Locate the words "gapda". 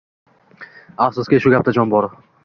1.55-1.75